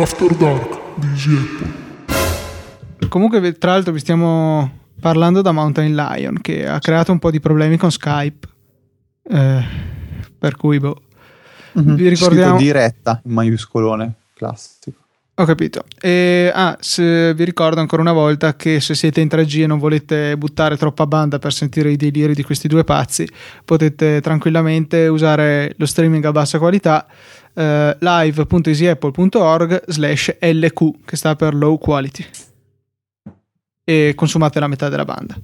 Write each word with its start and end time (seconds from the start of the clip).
After 0.00 0.34
Dark 0.36 0.78
di 0.96 1.06
Easy 1.06 1.36
Apple. 1.36 3.08
Comunque, 3.08 3.56
tra 3.58 3.72
l'altro, 3.72 3.92
vi 3.92 3.98
stiamo 3.98 4.84
parlando 5.00 5.42
da 5.42 5.52
Mountain 5.52 5.94
Lion 5.94 6.40
che 6.40 6.66
ha 6.66 6.78
creato 6.78 7.12
un 7.12 7.18
po' 7.18 7.30
di 7.30 7.40
problemi 7.40 7.76
con 7.76 7.90
Skype. 7.90 8.48
Eh, 9.22 9.64
per 10.38 10.56
cui, 10.56 10.78
boh. 10.78 11.02
Mm-hmm. 11.78 11.94
Vi 11.94 12.08
ricordiamo. 12.08 12.56
diretta 12.56 13.20
in 13.24 13.32
maiuscolone, 13.32 14.14
classico. 14.34 15.05
Ho 15.38 15.44
capito. 15.44 15.84
E, 16.00 16.50
ah, 16.54 16.78
vi 16.96 17.44
ricordo 17.44 17.80
ancora 17.80 18.00
una 18.00 18.12
volta 18.12 18.56
che 18.56 18.80
se 18.80 18.94
siete 18.94 19.20
in 19.20 19.28
3G 19.28 19.62
e 19.62 19.66
non 19.66 19.78
volete 19.78 20.34
buttare 20.38 20.78
troppa 20.78 21.06
banda 21.06 21.38
per 21.38 21.52
sentire 21.52 21.90
i 21.90 21.96
deliri 21.96 22.32
di 22.32 22.42
questi 22.42 22.68
due 22.68 22.84
pazzi, 22.84 23.28
potete 23.62 24.22
tranquillamente 24.22 25.08
usare 25.08 25.74
lo 25.76 25.84
streaming 25.84 26.24
a 26.24 26.32
bassa 26.32 26.58
qualità 26.58 27.06
eh, 27.52 27.96
live.easyapple.org 28.00 29.82
slash 29.88 30.36
LQ 30.40 31.04
che 31.04 31.16
sta 31.16 31.36
per 31.36 31.54
low 31.54 31.76
quality 31.76 32.24
e 33.84 34.14
consumate 34.16 34.58
la 34.58 34.68
metà 34.68 34.88
della 34.88 35.04
banda. 35.04 35.38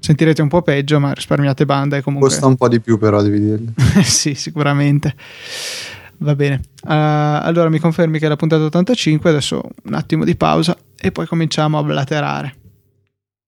Sentirete 0.00 0.42
un 0.42 0.48
po' 0.48 0.62
peggio, 0.62 0.98
ma 0.98 1.12
risparmiate 1.12 1.64
banda 1.66 1.96
e 1.96 2.02
comunque... 2.02 2.30
Costa 2.30 2.46
un 2.46 2.56
po' 2.56 2.68
di 2.68 2.80
più 2.80 2.98
però, 2.98 3.22
devi 3.22 3.38
dirlo. 3.38 3.72
sì, 4.02 4.34
sicuramente. 4.34 5.14
Va 6.22 6.34
bene. 6.34 6.60
Uh, 6.82 6.88
allora 6.88 7.70
mi 7.70 7.78
confermi 7.78 8.18
che 8.18 8.26
è 8.26 8.28
la 8.28 8.36
puntata 8.36 8.62
85, 8.64 9.30
adesso 9.30 9.62
un 9.84 9.94
attimo 9.94 10.24
di 10.24 10.36
pausa 10.36 10.76
e 10.98 11.12
poi 11.12 11.26
cominciamo 11.26 11.78
a 11.78 11.82
blaterare. 11.82 12.54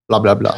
Bla 0.06 0.20
bla 0.20 0.34
bla. 0.34 0.54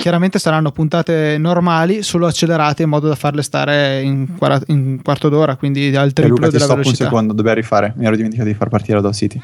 Chiaramente 0.00 0.40
saranno 0.40 0.72
puntate 0.72 1.36
normali, 1.38 2.02
solo 2.02 2.26
accelerate 2.26 2.82
in 2.82 2.88
modo 2.88 3.06
da 3.06 3.14
farle 3.14 3.42
stare 3.42 4.00
in, 4.00 4.36
quara- 4.36 4.60
in 4.66 5.00
quarto 5.02 5.28
d'ora, 5.28 5.54
quindi 5.54 5.94
al 5.94 6.12
triplo 6.12 6.36
Luca, 6.36 6.48
della 6.48 6.66
velocità. 6.66 6.88
un 7.04 7.08
secondo, 7.10 7.32
dobbiamo 7.34 7.56
rifare. 7.56 7.92
Mi 7.96 8.06
ero 8.06 8.16
dimenticato 8.16 8.48
di 8.48 8.54
far 8.54 8.68
partire 8.68 8.94
la 8.94 9.02
Dog 9.02 9.12
City. 9.12 9.40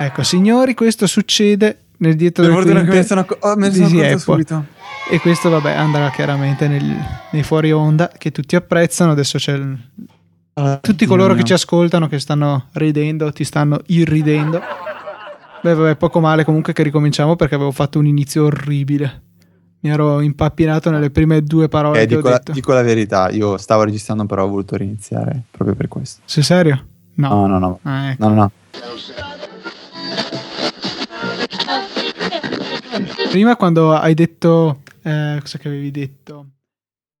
Ecco, 0.00 0.22
signori, 0.22 0.74
questo 0.74 1.06
succede 1.06 1.87
nel 1.98 2.14
dietro 2.14 2.44
del 2.62 2.84
me 2.84 3.02
sono, 3.02 3.26
oh, 3.40 3.56
me 3.56 3.72
sono 3.72 3.88
di 3.88 4.18
subito. 4.18 4.64
E 5.10 5.20
questo, 5.20 5.48
vabbè, 5.48 5.72
andrà 5.72 6.10
chiaramente 6.10 6.68
nel, 6.68 6.84
nei 7.30 7.42
fuori 7.42 7.72
onda 7.72 8.10
che 8.16 8.30
tutti 8.30 8.56
apprezzano. 8.56 9.12
Adesso 9.12 9.38
c'è 9.38 9.54
il, 9.54 9.78
uh, 10.54 10.78
tutti 10.80 11.06
coloro 11.06 11.34
che 11.34 11.44
ci 11.44 11.54
ascoltano, 11.54 12.08
che 12.08 12.18
stanno 12.18 12.66
ridendo, 12.72 13.32
ti 13.32 13.44
stanno 13.44 13.80
irridendo. 13.86 14.60
Beh, 15.62 15.74
vabbè, 15.74 15.96
poco 15.96 16.20
male 16.20 16.44
comunque 16.44 16.72
che 16.72 16.82
ricominciamo 16.82 17.36
perché 17.36 17.54
avevo 17.54 17.72
fatto 17.72 17.98
un 17.98 18.06
inizio 18.06 18.44
orribile. 18.44 19.22
Mi 19.80 19.90
ero 19.90 20.20
impappinato 20.20 20.90
nelle 20.90 21.10
prime 21.10 21.42
due 21.42 21.68
parole. 21.68 22.02
Eh, 22.02 22.06
dico, 22.06 22.28
la, 22.28 22.40
dico, 22.44 22.72
la, 22.72 22.82
verità, 22.82 23.30
io 23.30 23.56
stavo 23.56 23.84
registrando, 23.84 24.26
però 24.26 24.44
ho 24.44 24.48
voluto 24.48 24.76
riniziare 24.76 25.42
proprio 25.50 25.74
per 25.74 25.88
questo. 25.88 26.20
Sei 26.24 26.42
serio? 26.42 26.84
No, 27.14 27.46
no, 27.46 27.46
no. 27.46 27.58
no. 27.58 27.80
Ah, 27.82 28.10
ecco. 28.10 28.28
no, 28.28 28.34
no, 28.34 28.40
no. 28.42 29.27
Prima 33.30 33.56
quando 33.56 33.94
hai 33.94 34.14
detto... 34.14 34.82
Eh, 35.02 35.38
cosa 35.40 35.58
che 35.58 35.68
avevi 35.68 35.90
detto? 35.90 36.46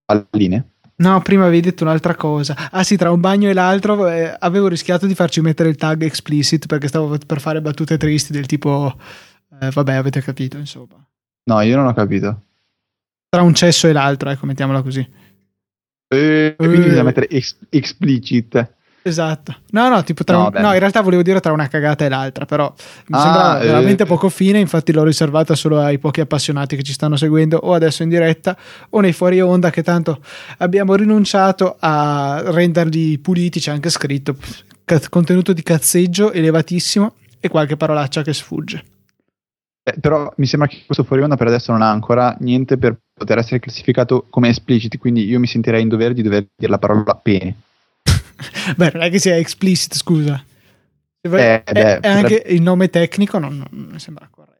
Palline? 0.04 0.72
No, 0.96 1.20
prima 1.20 1.44
avevi 1.44 1.60
detto 1.60 1.84
un'altra 1.84 2.14
cosa. 2.14 2.70
Ah 2.70 2.82
sì, 2.82 2.96
tra 2.96 3.12
un 3.12 3.20
bagno 3.20 3.48
e 3.48 3.52
l'altro 3.52 4.08
eh, 4.08 4.34
avevo 4.38 4.68
rischiato 4.68 5.06
di 5.06 5.14
farci 5.14 5.40
mettere 5.40 5.68
il 5.68 5.76
tag 5.76 6.02
explicit 6.02 6.66
perché 6.66 6.88
stavo 6.88 7.16
per 7.24 7.40
fare 7.40 7.60
battute 7.60 7.96
tristi 7.98 8.32
del 8.32 8.46
tipo... 8.46 8.98
Eh, 9.60 9.70
vabbè, 9.70 9.94
avete 9.94 10.20
capito, 10.22 10.56
insomma. 10.56 11.04
No, 11.44 11.60
io 11.60 11.76
non 11.76 11.86
ho 11.86 11.92
capito. 11.92 12.42
Tra 13.28 13.42
un 13.42 13.54
cesso 13.54 13.86
e 13.86 13.92
l'altro, 13.92 14.30
ecco, 14.30 14.46
mettiamola 14.46 14.82
così. 14.82 15.06
Eh, 16.08 16.54
quindi 16.56 16.78
bisogna 16.78 17.02
mettere 17.02 17.28
ex- 17.28 17.58
explicit. 17.68 18.76
Esatto. 19.08 19.56
No, 19.70 19.88
no, 19.88 20.02
tipo 20.04 20.22
tra 20.22 20.36
no, 20.36 20.50
un, 20.52 20.60
no, 20.60 20.72
in 20.72 20.78
realtà 20.78 21.00
volevo 21.00 21.22
dire 21.22 21.40
tra 21.40 21.52
una 21.52 21.66
cagata 21.68 22.04
e 22.04 22.08
l'altra, 22.08 22.44
però 22.44 22.72
mi 23.06 23.18
ah, 23.18 23.20
sembra 23.20 23.58
veramente 23.58 24.02
eh. 24.02 24.06
poco 24.06 24.28
fine, 24.28 24.58
infatti 24.58 24.92
l'ho 24.92 25.04
riservata 25.04 25.54
solo 25.54 25.80
ai 25.80 25.98
pochi 25.98 26.20
appassionati 26.20 26.76
che 26.76 26.82
ci 26.82 26.92
stanno 26.92 27.16
seguendo 27.16 27.56
o 27.56 27.72
adesso 27.72 28.02
in 28.02 28.10
diretta 28.10 28.56
o 28.90 29.00
nei 29.00 29.12
fuori 29.12 29.40
onda 29.40 29.70
che 29.70 29.82
tanto 29.82 30.20
abbiamo 30.58 30.94
rinunciato 30.94 31.76
a 31.78 32.42
renderli 32.44 33.18
puliti, 33.18 33.60
c'è 33.60 33.70
anche 33.70 33.88
scritto 33.90 34.36
contenuto 35.08 35.52
di 35.52 35.62
cazzeggio 35.62 36.32
elevatissimo 36.32 37.14
e 37.40 37.48
qualche 37.48 37.76
parolaccia 37.76 38.22
che 38.22 38.32
sfugge. 38.32 38.84
Eh, 39.82 39.98
però 40.00 40.30
mi 40.36 40.46
sembra 40.46 40.68
che 40.68 40.82
questo 40.84 41.04
fuori 41.04 41.22
onda 41.22 41.36
per 41.36 41.46
adesso 41.46 41.72
non 41.72 41.82
ha 41.82 41.90
ancora 41.90 42.36
niente 42.40 42.76
per 42.76 42.98
poter 43.14 43.38
essere 43.38 43.58
classificato 43.58 44.26
come 44.28 44.48
explicit, 44.48 44.98
quindi 44.98 45.24
io 45.24 45.38
mi 45.38 45.46
sentirei 45.46 45.80
in 45.80 45.88
dovere 45.88 46.12
di 46.12 46.22
dover 46.22 46.46
dire 46.54 46.70
la 46.70 46.78
parola 46.78 47.14
pene. 47.14 47.54
Beh, 48.76 48.90
non 48.94 49.02
è 49.02 49.10
che 49.10 49.18
sia 49.18 49.36
explicit, 49.36 49.94
scusa. 49.94 50.42
Eh, 51.20 51.62
è, 51.62 51.72
beh, 51.72 52.00
è 52.00 52.08
anche 52.08 52.44
il 52.46 52.62
nome 52.62 52.88
tecnico 52.88 53.38
non, 53.38 53.56
non 53.56 53.88
mi 53.92 53.98
sembra 53.98 54.28
corretto. 54.30 54.56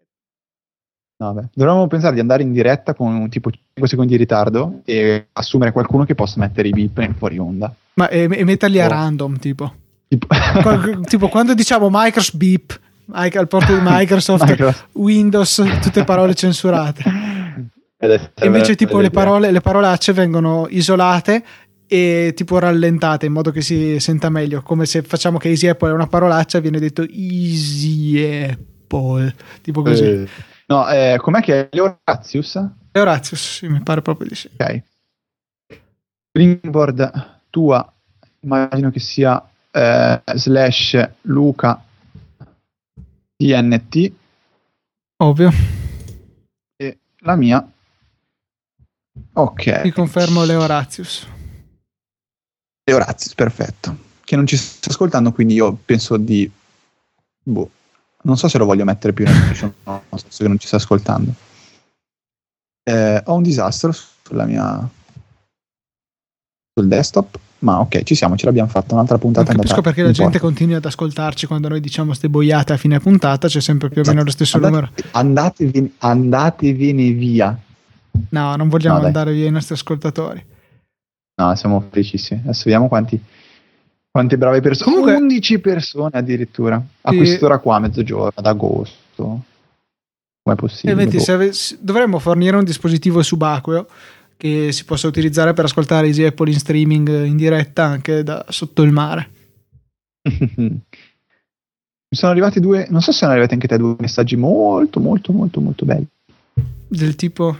No, 1.19 1.33
beh. 1.33 1.49
Dovremmo 1.55 1.87
pensare 1.87 2.15
di 2.15 2.21
andare 2.21 2.43
in 2.43 2.53
diretta 2.53 2.95
con 2.95 3.15
un 3.15 3.29
tipo 3.29 3.51
5 3.51 3.89
secondi 3.89 4.13
di 4.13 4.19
ritardo 4.19 4.81
e 4.85 5.29
assumere 5.33 5.73
qualcuno 5.73 6.05
che 6.05 6.15
possa 6.15 6.39
mettere 6.39 6.69
i 6.69 6.73
beep 6.73 7.15
fuori 7.17 7.39
onda. 7.39 7.73
Ma 7.95 8.09
e, 8.09 8.29
e 8.31 8.45
metterli 8.45 8.79
oh. 8.81 8.85
a 8.85 8.89
random, 8.89 9.39
tipo. 9.39 9.75
Tipo. 10.09 10.27
tipo 11.07 11.29
quando 11.29 11.55
diciamo 11.55 11.89
Microsoft 11.91 12.37
beep 12.37 12.81
al 13.13 13.49
porto 13.49 13.75
di 13.75 13.81
Microsoft, 13.83 14.49
Microsoft. 14.49 14.89
Windows, 14.93 15.65
tutte 15.81 16.05
parole 16.05 16.35
censurate. 16.35 17.03
Invece 18.43 18.77
tipo 18.77 19.01
le, 19.01 19.11
parole, 19.11 19.51
le 19.51 19.61
parolacce 19.61 20.13
vengono 20.13 20.67
isolate 20.69 21.43
e 21.89 22.35
tipo 22.37 22.59
rallentate 22.59 23.27
in 23.27 23.33
modo 23.33 23.51
che 23.51 23.63
si 23.63 23.99
senta 23.99 24.29
meglio, 24.29 24.61
come 24.61 24.85
se 24.85 25.03
facciamo 25.03 25.39
che 25.39 25.49
Easy 25.49 25.67
Apple 25.67 25.89
è 25.91 25.95
una 25.95 26.07
parolaccia, 26.07 26.61
viene 26.61 26.79
detto 26.79 27.03
Easy 27.03 28.23
Apple, 28.23 29.35
tipo 29.63 29.83
così. 29.83 30.05
Eh, 30.05 30.29
no, 30.67 30.89
eh, 30.89 31.17
com'è 31.19 31.41
che 31.41 31.61
è 31.61 31.69
Leoratius? 31.73 32.63
Leoratius, 32.93 33.57
sì, 33.57 33.69
mi 33.69 33.81
pare 33.83 34.03
proprio 34.03 34.29
di 34.29 34.35
sì. 34.35 34.51
Ok. 34.53 34.83
Springboard 36.29 37.41
tua, 37.49 37.91
immagino 38.41 38.91
che 38.91 39.01
sia 39.01 39.43
eh, 39.71 40.23
slash 40.35 41.11
Luca 41.23 41.83
TNT. 43.35 44.13
Ovvio. 45.17 45.51
E 46.77 46.99
la 47.21 47.37
mia. 47.37 47.73
Ok. 49.33 49.81
Ti 49.83 49.91
confermo 49.91 50.45
Orazio, 52.93 53.33
perfetto. 53.35 53.97
Che 54.25 54.37
non 54.37 54.47
ci 54.47 54.57
sta 54.57 54.91
ascoltando, 54.91 55.33
quindi 55.33 55.55
io 55.55 55.77
penso 55.85 56.17
di... 56.17 56.51
Boh, 57.43 57.71
non 58.23 58.37
so 58.37 58.49
se 58.49 58.59
lo 58.59 58.65
voglio 58.65 58.85
mettere 58.85 59.13
più 59.13 59.25
in 59.27 59.33
description, 59.33 59.73
no, 59.85 60.03
nel 60.11 60.21
senso 60.21 60.43
che 60.43 60.49
non 60.49 60.59
ci 60.59 60.67
sta 60.67 60.77
ascoltando. 60.77 61.33
Eh, 62.83 63.23
ho 63.25 63.35
un 63.35 63.43
disastro 63.43 63.93
sulla 63.93 64.45
mia... 64.45 64.89
sul 66.75 66.89
desktop, 66.89 67.39
ma 67.61 67.81
ok, 67.81 68.03
ci 68.03 68.15
siamo, 68.15 68.37
ce 68.37 68.47
l'abbiamo 68.47 68.69
fatta 68.69 68.95
un'altra 68.95 69.19
puntata. 69.19 69.53
Non 69.53 69.63
capisco 69.63 69.81
perché 69.81 70.03
la 70.03 70.13
gente 70.13 70.39
continua 70.39 70.77
ad 70.77 70.85
ascoltarci 70.85 71.47
quando 71.47 71.69
noi 71.69 71.81
diciamo 71.81 72.13
ste 72.13 72.29
boiate 72.29 72.75
a 72.75 72.77
fine 72.77 73.01
puntata, 73.01 73.49
c'è 73.49 73.61
sempre 73.61 73.89
più 73.89 74.03
o 74.03 74.05
meno 74.07 74.23
lo 74.23 74.31
stesso 74.31 74.57
andate, 74.57 74.75
numero. 74.75 74.93
Andatevene, 75.13 75.93
andatevene 75.99 77.11
via. 77.11 77.59
No, 78.31 78.57
non 78.57 78.69
vogliamo 78.69 79.01
no, 79.01 79.07
andare 79.07 79.33
via 79.33 79.47
i 79.47 79.51
nostri 79.51 79.75
ascoltatori. 79.75 80.45
No, 81.39 81.55
siamo 81.55 81.87
felicissimi. 81.91 82.41
Adesso 82.43 82.63
vediamo 82.65 82.89
quanti, 82.89 83.21
quante 84.11 84.37
brave 84.37 84.61
persone. 84.61 84.91
Comunque, 84.91 85.15
11 85.15 85.59
persone 85.61 86.11
addirittura. 86.19 86.85
A 87.03 87.13
quest'ora 87.13 87.59
qua, 87.59 87.79
mezzogiorno, 87.79 88.33
ad 88.35 88.47
agosto. 88.47 89.45
Com'è 90.43 90.57
possibile? 90.57 91.05
Metti, 91.05 91.31
ave- 91.31 91.53
dovremmo 91.79 92.19
fornire 92.19 92.57
un 92.57 92.65
dispositivo 92.65 93.23
subacqueo 93.23 93.87
che 94.37 94.73
si 94.73 94.85
possa 94.85 95.07
utilizzare 95.07 95.53
per 95.53 95.67
ascoltare 95.67 96.09
Easy 96.09 96.25
Apple 96.25 96.51
in 96.51 96.59
streaming 96.59 97.25
in 97.25 97.37
diretta 97.37 97.85
anche 97.85 98.25
da 98.25 98.45
sotto 98.49 98.83
il 98.83 98.91
mare. 98.91 99.31
Mi 102.11 102.17
sono 102.17 102.33
arrivati 102.33 102.59
due, 102.59 102.87
non 102.89 103.01
so 103.01 103.13
se 103.13 103.19
sono 103.19 103.33
arrivati 103.33 103.55
anche 103.55 103.69
te 103.69 103.77
due 103.77 103.95
messaggi 103.99 104.35
molto, 104.35 104.99
molto, 104.99 105.33
molto, 105.33 105.61
molto 105.61 105.85
belli. 105.85 106.07
Del 106.89 107.15
tipo? 107.17 107.57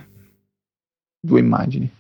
Due 1.21 1.39
immagini. 1.39 1.91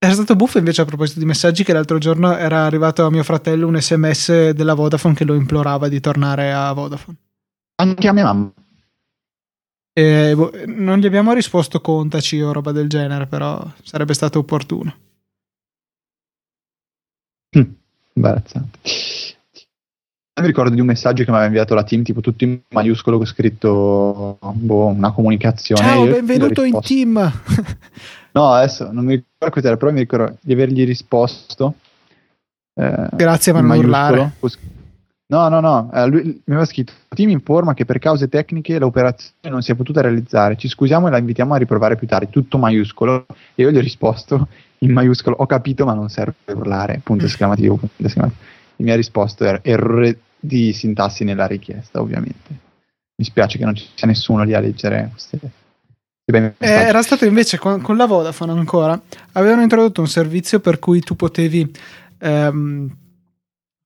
Era 0.00 0.12
stato 0.12 0.36
buffo 0.36 0.58
invece 0.58 0.82
a 0.82 0.84
proposito 0.84 1.18
di 1.18 1.24
messaggi 1.24 1.64
che 1.64 1.72
l'altro 1.72 1.98
giorno 1.98 2.36
era 2.36 2.64
arrivato 2.64 3.04
a 3.04 3.10
mio 3.10 3.24
fratello 3.24 3.66
un 3.66 3.80
sms 3.80 4.50
della 4.50 4.74
Vodafone 4.74 5.14
che 5.14 5.24
lo 5.24 5.34
implorava 5.34 5.88
di 5.88 5.98
tornare 5.98 6.52
a 6.52 6.72
Vodafone. 6.72 7.16
Anche 7.80 8.06
a 8.06 8.12
mia 8.12 8.22
mamma. 8.22 8.52
E, 9.92 10.32
boh, 10.36 10.52
non 10.66 10.98
gli 10.98 11.06
abbiamo 11.06 11.32
risposto 11.32 11.80
contaci 11.80 12.40
o 12.40 12.52
roba 12.52 12.70
del 12.70 12.88
genere, 12.88 13.26
però 13.26 13.60
sarebbe 13.82 14.14
stato 14.14 14.38
opportuno. 14.38 14.96
Mm, 17.58 17.72
imbarazzante. 18.12 18.78
Mi 20.40 20.46
ricordo 20.46 20.74
di 20.74 20.80
un 20.80 20.86
messaggio 20.86 21.24
che 21.24 21.30
mi 21.30 21.36
aveva 21.36 21.46
inviato 21.50 21.74
la 21.74 21.84
team, 21.84 22.02
tipo 22.02 22.20
tutto 22.20 22.44
in 22.44 22.60
maiuscolo 22.70 23.16
con 23.16 23.26
scritto 23.26 24.38
boh, 24.40 24.86
una 24.86 25.12
comunicazione. 25.12 25.82
Ciao, 25.82 26.04
Io 26.04 26.12
benvenuto 26.12 26.62
in 26.62 26.78
team. 26.80 27.32
No, 28.30 28.52
adesso 28.52 28.92
non 28.92 29.04
mi 29.04 29.14
ricordo 29.14 29.54
cos'era, 29.54 29.76
però 29.76 29.90
mi 29.90 30.00
ricordo 30.00 30.36
di 30.40 30.52
avergli 30.52 30.84
risposto. 30.84 31.74
eh, 32.74 33.08
Grazie, 33.12 33.52
ma 33.52 33.60
in 33.60 33.66
non 33.66 33.78
urlare. 33.78 34.32
No, 35.30 35.48
no, 35.48 35.60
no, 35.60 35.90
eh, 35.92 36.06
lui, 36.06 36.22
mi 36.22 36.40
aveva 36.54 36.64
scritto: 36.64 36.92
Team 37.08 37.30
informa 37.30 37.74
che 37.74 37.84
per 37.84 37.98
cause 37.98 38.28
tecniche 38.28 38.78
l'operazione 38.78 39.50
non 39.50 39.62
si 39.62 39.72
è 39.72 39.74
potuta 39.74 40.02
realizzare. 40.02 40.56
Ci 40.56 40.68
scusiamo 40.68 41.08
e 41.08 41.10
la 41.10 41.18
invitiamo 41.18 41.54
a 41.54 41.56
riprovare 41.56 41.96
più 41.96 42.06
tardi. 42.06 42.30
Tutto 42.30 42.58
maiuscolo. 42.58 43.26
E 43.54 43.62
io 43.62 43.70
gli 43.70 43.76
ho 43.76 43.80
risposto 43.80 44.46
in 44.80 44.92
maiuscolo: 44.92 45.34
Ho 45.36 45.46
capito, 45.46 45.84
ma 45.84 45.94
non 45.94 46.08
serve 46.08 46.34
urlare. 46.52 47.00
Punto 47.02 47.24
esclamativo. 47.24 47.74
Punto 47.76 48.06
esclamativo. 48.06 48.40
E 48.76 48.82
mi 48.84 48.90
ha 48.90 48.94
risposto: 48.94 49.44
er- 49.44 49.60
errore 49.64 50.18
di 50.38 50.72
sintassi 50.72 51.24
nella 51.24 51.46
richiesta, 51.46 52.00
ovviamente. 52.00 52.66
Mi 53.16 53.24
spiace 53.24 53.58
che 53.58 53.64
non 53.64 53.74
ci 53.74 53.86
sia 53.94 54.06
nessuno 54.06 54.44
lì 54.44 54.54
a 54.54 54.60
leggere 54.60 55.08
queste. 55.12 55.38
Eh, 56.30 56.52
era 56.58 57.00
stato 57.02 57.24
invece 57.24 57.58
con, 57.58 57.80
con 57.80 57.96
la 57.96 58.06
Vodafone 58.06 58.52
ancora. 58.52 59.00
Avevano 59.32 59.62
introdotto 59.62 60.00
un 60.02 60.08
servizio 60.08 60.60
per 60.60 60.78
cui 60.78 61.00
tu 61.00 61.16
potevi 61.16 61.72
ehm, 62.18 62.96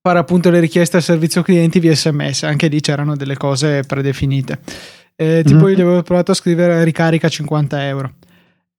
fare 0.03 0.19
appunto 0.19 0.51
le 0.51 0.59
richieste 0.59 0.97
al 0.97 1.03
servizio 1.05 1.43
clienti 1.43 1.79
via 1.79 1.95
sms. 1.95 2.43
Anche 2.43 2.67
lì 2.67 2.81
c'erano 2.81 3.15
delle 3.17 3.37
cose 3.37 3.83
predefinite. 3.85 4.59
Eh, 5.15 5.43
tipo, 5.47 5.61
Mhm. 5.61 5.69
io 5.69 5.75
gli 5.77 5.81
avevo 5.83 6.03
provato 6.03 6.33
a 6.33 6.35
scrivere 6.35 6.83
ricarica 6.83 7.29
50 7.29 7.87
euro. 7.87 8.15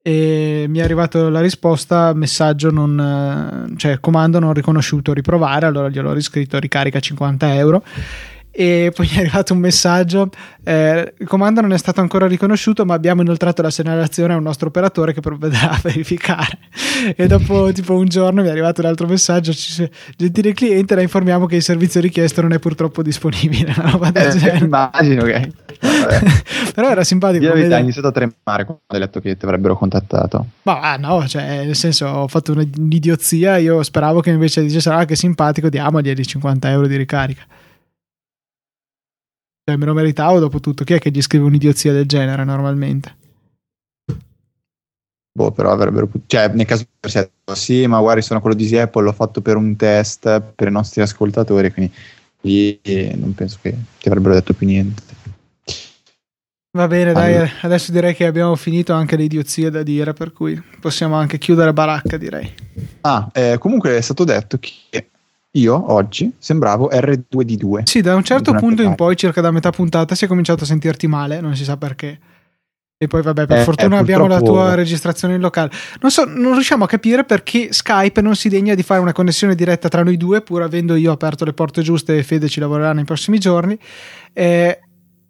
E 0.05 0.65
mi 0.67 0.79
è 0.79 0.83
arrivato 0.83 1.29
la 1.29 1.39
risposta 1.39 2.11
messaggio 2.13 2.69
non 2.71 3.73
cioè 3.77 4.01
comando 4.01 4.38
non 4.38 4.51
riconosciuto 4.51 5.13
riprovare 5.13 5.65
allora 5.65 5.88
gliel'ho 5.88 6.11
riscritto 6.11 6.59
ricarica 6.59 7.00
50 7.00 7.53
euro 7.55 7.81
e 8.51 8.91
poi 8.94 9.07
mi 9.11 9.15
è 9.15 9.19
arrivato 9.21 9.53
un 9.53 9.59
messaggio 9.59 10.29
eh, 10.65 11.13
il 11.17 11.25
comando 11.25 11.61
non 11.61 11.71
è 11.71 11.77
stato 11.77 12.01
ancora 12.01 12.27
riconosciuto 12.27 12.83
ma 12.83 12.95
abbiamo 12.95 13.21
inoltrato 13.21 13.61
la 13.61 13.69
segnalazione 13.69 14.33
a 14.33 14.35
un 14.35 14.44
nostro 14.44 14.67
operatore 14.67 15.13
che 15.13 15.21
provvederà 15.21 15.69
a 15.71 15.79
verificare 15.81 16.59
e 17.15 17.25
dopo 17.25 17.71
tipo 17.73 17.95
un 17.95 18.07
giorno 18.09 18.41
mi 18.41 18.50
è 18.50 18.51
arrivato 18.51 18.81
un 18.81 18.88
altro 18.88 19.07
messaggio 19.07 19.53
gentile 20.17 20.53
cliente 20.53 20.95
la 20.95 21.01
informiamo 21.01 21.45
che 21.45 21.55
il 21.55 21.63
servizio 21.63 22.01
richiesto 22.01 22.41
non 22.41 22.51
è 22.51 22.59
purtroppo 22.59 23.01
disponibile 23.01 23.73
una 23.77 23.89
roba 23.89 24.11
del 24.11 24.27
Eh, 24.27 24.38
genere 24.38 24.65
immagino 24.65 25.23
che. 25.23 25.31
Vabbè. 25.31 25.51
però 26.74 26.89
era 26.89 27.03
simpatico 27.03 27.44
Io 27.44 27.51
ho 27.51 27.53
come- 27.53 27.80
iniziato 27.80 28.07
a 28.07 28.12
tremare 28.12 28.65
quando 28.65 28.81
hai 28.88 29.00
letto 29.00 29.19
che 29.19 29.35
ti 29.35 29.45
avrebbero 29.45 29.75
contattato. 29.75 30.47
ma 30.63 30.80
ah, 30.80 30.97
no 30.97 31.27
cioè 31.27 31.65
nel 31.65 31.75
senso 31.75 32.07
ho 32.07 32.27
fatto 32.27 32.53
un'idiozia 32.53 33.57
io 33.57 33.83
speravo 33.83 34.21
che 34.21 34.30
invece 34.30 34.62
dicessero 34.62 34.97
ah 34.97 35.06
che 35.06 35.15
simpatico 35.15 35.69
diamoglieli 35.69 36.25
50 36.25 36.69
euro 36.69 36.88
di 36.88 36.95
ricarica 36.95 37.45
cioè 39.65 39.77
me 39.77 39.85
lo 39.85 39.94
meritavo 39.94 40.39
dopo 40.39 40.59
tutto 40.59 40.83
chi 40.83 40.94
è 40.94 41.00
che 41.00 41.12
gli 41.12 41.21
scrive 41.21 41.45
un'idiozia 41.45 41.91
del 41.91 42.06
genere 42.06 42.44
normalmente 42.44 43.21
Boh, 45.36 45.51
però 45.51 45.71
avrebbero 45.71 46.06
potuto. 46.06 46.25
Cioè, 46.27 46.50
nel 46.50 46.68
caso 46.68 46.86
sì, 47.53 47.88
ma 47.88 48.00
guardi, 48.00 48.21
sono 48.21 48.39
quello 48.39 48.56
di 48.56 48.63
Easy 48.63 48.77
Apple, 48.77 49.03
l'ho 49.03 49.13
fatto 49.13 49.41
per 49.41 49.56
un 49.56 49.75
test 49.75 50.41
per 50.56 50.68
i 50.68 50.71
nostri 50.71 51.01
ascoltatori, 51.01 51.74
quindi 51.74 51.91
lì 52.41 52.79
eh, 52.81 53.15
non 53.15 53.33
penso 53.33 53.57
che 53.62 53.75
ti 54.00 54.07
avrebbero 54.07 54.36
detto 54.36 54.53
più 54.53 54.68
niente. 54.68 55.01
Va 56.75 56.88
bene, 56.88 57.14
dai, 57.14 57.36
Allora. 57.36 57.52
adesso 57.62 57.92
direi 57.92 58.16
che 58.16 58.25
abbiamo 58.25 58.56
finito 58.56 58.94
anche 58.94 59.16
le 59.16 59.22
idiozie 59.22 59.70
da 59.70 59.84
dire, 59.84 60.14
per 60.14 60.34
cui 60.34 60.60
possiamo 60.80 61.16
anche 61.16 61.38
chiudere 61.38 61.72
baracca, 61.72 62.18
direi. 62.18 62.52
Ah, 63.02 63.30
eh, 63.31 63.58
comunque 63.60 63.96
è 63.96 64.02
stato 64.02 64.24
detto 64.24 64.58
che 64.58 65.10
io 65.52 65.92
oggi 65.94 66.34
sembravo 66.40 66.90
R2D2. 66.92 67.84
Sì, 67.84 68.02
da 68.02 68.16
un 68.16 68.24
certo 68.24 68.54
punto 68.54 68.81
in 68.81 68.96
poi, 68.96 69.16
circa 69.16 69.40
da 69.40 69.52
metà 69.52 69.70
puntata, 69.70 70.16
si 70.16 70.25
è 70.25 70.28
cominciato 70.28 70.64
a 70.64 70.66
sentirti 70.66 71.06
male, 71.06 71.42
non 71.42 71.56
si 71.56 71.64
sa 71.64 71.78
perché. 71.78 72.20
E 72.98 73.06
poi, 73.08 73.22
vabbè, 73.22 73.46
per 73.46 73.60
Eh, 73.60 73.64
fortuna 73.64 73.98
eh, 73.98 74.00
abbiamo 74.00 74.25
la 74.25 74.42
tua 74.42 74.74
registrazione 74.74 75.36
in 75.36 75.42
locale. 75.42 75.70
Non 76.02 76.10
so, 76.10 76.25
non 76.25 76.54
riusciamo 76.54 76.86
a 76.86 76.88
capire 76.88 77.24
perché 77.24 77.72
Skype 77.72 78.20
non 78.20 78.36
si 78.36 78.50
degna 78.50 78.74
di 78.74 78.81
fare 78.81 79.00
una 79.00 79.14
connessione 79.14 79.54
diretta 79.54 79.90
tra 79.90 80.02
noi 80.02 80.18
due, 80.18 80.42
pur 80.42 80.64
avendo 80.64 80.96
io 80.96 81.12
aperto 81.12 81.46
le 81.46 81.54
porte 81.54 81.84
giuste 81.84 82.18
e 82.18 82.24
Fede 82.24 82.50
ci 82.50 82.60
lavorerà 82.60 82.94
nei 82.94 83.04
prossimi 83.04 83.38
giorni. 83.38 83.78
Eh, 84.34 84.80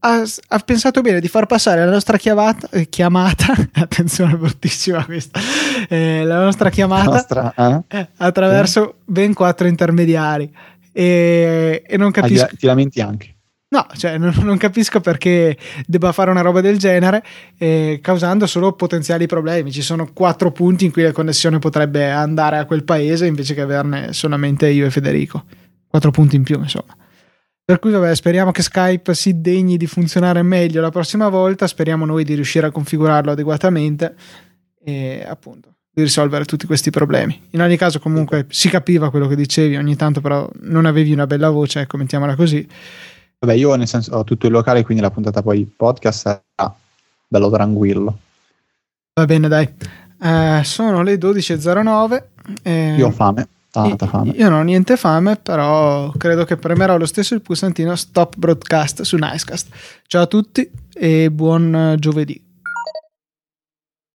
ha, 0.05 0.23
ha 0.47 0.59
pensato 0.59 1.01
bene 1.01 1.19
di 1.19 1.27
far 1.27 1.45
passare 1.45 1.83
la 1.85 1.91
nostra 1.91 2.17
chiamata, 2.17 2.67
eh, 2.71 2.89
chiamata 2.89 3.53
attenzione, 3.73 4.35
bruttissima 4.35 5.05
questa, 5.05 5.39
eh, 5.87 6.23
la 6.25 6.43
nostra 6.43 6.69
chiamata 6.69 7.11
Nostra, 7.11 7.53
eh? 7.55 7.97
eh, 7.97 8.07
attraverso 8.17 8.95
ben 9.05 9.33
quattro 9.33 9.67
intermediari. 9.67 10.51
E, 10.91 11.83
e 11.87 11.97
non 11.97 12.11
capisco. 12.11 12.49
ti 12.57 12.65
lamenti 12.65 13.01
anche. 13.01 13.35
No, 13.69 13.87
cioè 13.95 14.17
non, 14.19 14.33
non 14.43 14.57
capisco 14.57 14.99
perché 14.99 15.57
debba 15.87 16.11
fare 16.11 16.29
una 16.29 16.41
roba 16.41 16.61
del 16.61 16.77
genere, 16.77 17.23
eh, 17.57 17.99
causando 18.01 18.45
solo 18.45 18.73
potenziali 18.73 19.25
problemi. 19.25 19.71
Ci 19.71 19.81
sono 19.81 20.11
quattro 20.13 20.51
punti 20.51 20.85
in 20.85 20.91
cui 20.91 21.03
la 21.03 21.13
connessione 21.13 21.59
potrebbe 21.59 22.11
andare 22.11 22.57
a 22.57 22.65
quel 22.65 22.83
paese 22.83 23.25
invece 23.25 23.53
che 23.53 23.61
averne 23.61 24.11
solamente 24.11 24.67
io 24.67 24.85
e 24.85 24.91
Federico. 24.91 25.45
Quattro 25.87 26.11
punti 26.11 26.35
in 26.35 26.43
più, 26.43 26.59
insomma. 26.59 26.93
Per 27.65 27.79
cui, 27.79 27.91
vabbè, 27.91 28.13
speriamo 28.13 28.51
che 28.51 28.61
Skype 28.61 29.13
si 29.13 29.39
degni 29.39 29.77
di 29.77 29.87
funzionare 29.87 30.41
meglio 30.41 30.81
la 30.81 30.89
prossima 30.91 31.29
volta. 31.29 31.65
Speriamo 31.65 32.05
noi 32.05 32.25
di 32.25 32.33
riuscire 32.33 32.67
a 32.67 32.71
configurarlo 32.71 33.31
adeguatamente 33.31 34.15
e 34.83 35.25
appunto 35.25 35.69
di 35.89 36.01
risolvere 36.01 36.43
tutti 36.43 36.65
questi 36.65 36.89
problemi. 36.89 37.39
In 37.51 37.61
ogni 37.61 37.77
caso, 37.77 37.99
comunque, 37.99 38.47
si 38.49 38.67
capiva 38.67 39.09
quello 39.09 39.27
che 39.27 39.35
dicevi, 39.35 39.77
ogni 39.77 39.95
tanto 39.95 40.19
però 40.21 40.49
non 40.61 40.85
avevi 40.85 41.13
una 41.13 41.27
bella 41.27 41.49
voce, 41.51 41.81
ecco, 41.81 41.97
mettiamola 41.97 42.35
così. 42.35 42.67
Vabbè, 43.39 43.53
io 43.53 43.75
nel 43.75 43.87
senso 43.87 44.15
ho 44.15 44.23
tutto 44.23 44.47
il 44.47 44.51
locale, 44.51 44.83
quindi 44.83 45.03
la 45.03 45.11
puntata 45.11 45.41
poi 45.41 45.65
podcast 45.65 46.19
sarà 46.19 46.75
bello 47.27 47.49
tranquillo. 47.51 48.17
Va 49.13 49.25
bene, 49.25 49.47
dai. 49.47 49.71
Eh, 50.21 50.61
sono 50.63 51.03
le 51.03 51.15
12.09. 51.15 52.23
eh, 52.63 52.95
Io 52.97 53.07
ho 53.07 53.11
fame, 53.11 53.47
tanta 53.73 54.05
fame. 54.05 54.33
Io 54.35 54.49
non 54.49 54.59
ho 54.59 54.63
niente 54.63 54.97
fame, 54.97 55.35
però 55.35 56.11
credo 56.11 56.45
che 56.45 56.57
premerò 56.57 56.97
lo 56.97 57.07
stesso 57.07 57.33
il 57.33 57.41
pulsantino 57.41 57.95
stop 57.95 58.37
broadcast 58.37 59.01
su 59.01 59.17
Nicecast. 59.17 59.75
Ciao 60.05 60.21
a 60.21 60.27
tutti 60.27 60.69
e 60.93 61.31
buon 61.31 61.95
giovedì. 61.97 62.39